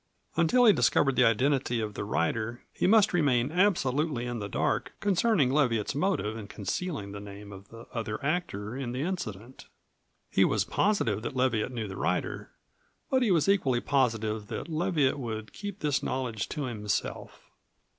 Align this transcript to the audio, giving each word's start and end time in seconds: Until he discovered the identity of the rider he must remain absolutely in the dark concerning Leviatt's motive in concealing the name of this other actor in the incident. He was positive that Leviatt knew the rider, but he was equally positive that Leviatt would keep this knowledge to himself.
Until 0.35 0.65
he 0.65 0.73
discovered 0.73 1.15
the 1.15 1.25
identity 1.25 1.79
of 1.79 1.93
the 1.93 2.03
rider 2.03 2.63
he 2.73 2.87
must 2.87 3.13
remain 3.13 3.51
absolutely 3.51 4.25
in 4.25 4.39
the 4.39 4.49
dark 4.49 4.93
concerning 4.99 5.51
Leviatt's 5.51 5.93
motive 5.93 6.35
in 6.35 6.47
concealing 6.47 7.11
the 7.11 7.19
name 7.19 7.51
of 7.51 7.69
this 7.69 7.85
other 7.93 8.19
actor 8.25 8.75
in 8.75 8.93
the 8.93 9.03
incident. 9.03 9.67
He 10.31 10.43
was 10.43 10.65
positive 10.65 11.21
that 11.21 11.35
Leviatt 11.35 11.71
knew 11.71 11.87
the 11.87 11.97
rider, 11.97 12.49
but 13.11 13.21
he 13.21 13.29
was 13.29 13.47
equally 13.47 13.79
positive 13.79 14.47
that 14.47 14.69
Leviatt 14.71 15.19
would 15.19 15.53
keep 15.53 15.81
this 15.81 16.01
knowledge 16.01 16.49
to 16.49 16.63
himself. 16.63 17.51